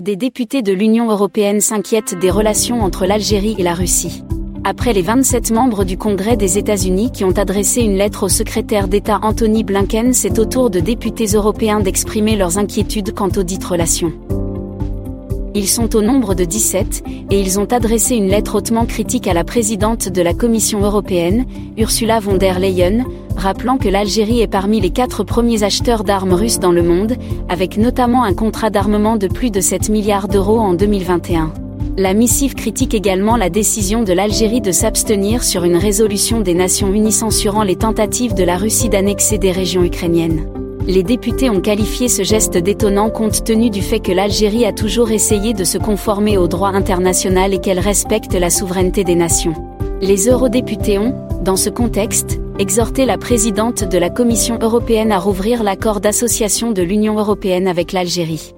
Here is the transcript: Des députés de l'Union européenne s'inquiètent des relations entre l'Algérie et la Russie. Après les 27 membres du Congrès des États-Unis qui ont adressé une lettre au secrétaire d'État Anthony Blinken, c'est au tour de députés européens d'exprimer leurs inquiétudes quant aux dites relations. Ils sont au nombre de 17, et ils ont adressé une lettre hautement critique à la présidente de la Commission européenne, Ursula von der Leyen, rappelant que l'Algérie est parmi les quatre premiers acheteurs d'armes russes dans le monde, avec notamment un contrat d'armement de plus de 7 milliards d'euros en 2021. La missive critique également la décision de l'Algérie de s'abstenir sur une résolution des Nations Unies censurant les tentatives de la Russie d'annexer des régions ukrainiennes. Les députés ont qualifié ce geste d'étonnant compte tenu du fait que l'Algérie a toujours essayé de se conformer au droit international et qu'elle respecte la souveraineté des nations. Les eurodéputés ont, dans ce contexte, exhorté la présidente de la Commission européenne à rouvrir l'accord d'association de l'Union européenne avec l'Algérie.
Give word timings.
Des 0.00 0.14
députés 0.14 0.62
de 0.62 0.72
l'Union 0.72 1.10
européenne 1.10 1.60
s'inquiètent 1.60 2.16
des 2.16 2.30
relations 2.30 2.82
entre 2.82 3.04
l'Algérie 3.04 3.56
et 3.58 3.64
la 3.64 3.74
Russie. 3.74 4.22
Après 4.62 4.92
les 4.92 5.02
27 5.02 5.50
membres 5.50 5.82
du 5.82 5.98
Congrès 5.98 6.36
des 6.36 6.56
États-Unis 6.56 7.10
qui 7.10 7.24
ont 7.24 7.36
adressé 7.36 7.80
une 7.80 7.96
lettre 7.96 8.22
au 8.22 8.28
secrétaire 8.28 8.86
d'État 8.86 9.18
Anthony 9.22 9.64
Blinken, 9.64 10.14
c'est 10.14 10.38
au 10.38 10.44
tour 10.44 10.70
de 10.70 10.78
députés 10.78 11.26
européens 11.26 11.80
d'exprimer 11.80 12.36
leurs 12.36 12.58
inquiétudes 12.58 13.12
quant 13.12 13.30
aux 13.36 13.42
dites 13.42 13.64
relations. 13.64 14.12
Ils 15.58 15.66
sont 15.66 15.96
au 15.96 16.02
nombre 16.02 16.36
de 16.36 16.44
17, 16.44 17.02
et 17.32 17.40
ils 17.40 17.58
ont 17.58 17.64
adressé 17.64 18.14
une 18.14 18.28
lettre 18.28 18.54
hautement 18.54 18.86
critique 18.86 19.26
à 19.26 19.34
la 19.34 19.42
présidente 19.42 20.08
de 20.08 20.22
la 20.22 20.32
Commission 20.32 20.82
européenne, 20.82 21.46
Ursula 21.76 22.20
von 22.20 22.36
der 22.36 22.60
Leyen, 22.60 23.04
rappelant 23.36 23.76
que 23.76 23.88
l'Algérie 23.88 24.40
est 24.40 24.46
parmi 24.46 24.80
les 24.80 24.90
quatre 24.90 25.24
premiers 25.24 25.64
acheteurs 25.64 26.04
d'armes 26.04 26.32
russes 26.32 26.60
dans 26.60 26.70
le 26.70 26.84
monde, 26.84 27.16
avec 27.48 27.76
notamment 27.76 28.22
un 28.22 28.34
contrat 28.34 28.70
d'armement 28.70 29.16
de 29.16 29.26
plus 29.26 29.50
de 29.50 29.60
7 29.60 29.88
milliards 29.88 30.28
d'euros 30.28 30.60
en 30.60 30.74
2021. 30.74 31.52
La 31.96 32.14
missive 32.14 32.54
critique 32.54 32.94
également 32.94 33.36
la 33.36 33.50
décision 33.50 34.04
de 34.04 34.12
l'Algérie 34.12 34.60
de 34.60 34.70
s'abstenir 34.70 35.42
sur 35.42 35.64
une 35.64 35.76
résolution 35.76 36.40
des 36.40 36.54
Nations 36.54 36.92
Unies 36.92 37.10
censurant 37.10 37.64
les 37.64 37.74
tentatives 37.74 38.34
de 38.34 38.44
la 38.44 38.58
Russie 38.58 38.90
d'annexer 38.90 39.38
des 39.38 39.50
régions 39.50 39.82
ukrainiennes. 39.82 40.57
Les 40.88 41.02
députés 41.02 41.50
ont 41.50 41.60
qualifié 41.60 42.08
ce 42.08 42.22
geste 42.22 42.56
d'étonnant 42.56 43.10
compte 43.10 43.44
tenu 43.44 43.68
du 43.68 43.82
fait 43.82 44.00
que 44.00 44.10
l'Algérie 44.10 44.64
a 44.64 44.72
toujours 44.72 45.10
essayé 45.10 45.52
de 45.52 45.62
se 45.62 45.76
conformer 45.76 46.38
au 46.38 46.48
droit 46.48 46.70
international 46.70 47.52
et 47.52 47.58
qu'elle 47.58 47.78
respecte 47.78 48.32
la 48.32 48.48
souveraineté 48.48 49.04
des 49.04 49.14
nations. 49.14 49.52
Les 50.00 50.30
eurodéputés 50.30 50.98
ont, 50.98 51.14
dans 51.44 51.56
ce 51.56 51.68
contexte, 51.68 52.40
exhorté 52.58 53.04
la 53.04 53.18
présidente 53.18 53.84
de 53.84 53.98
la 53.98 54.08
Commission 54.08 54.58
européenne 54.62 55.12
à 55.12 55.18
rouvrir 55.18 55.62
l'accord 55.62 56.00
d'association 56.00 56.72
de 56.72 56.80
l'Union 56.80 57.18
européenne 57.18 57.68
avec 57.68 57.92
l'Algérie. 57.92 58.54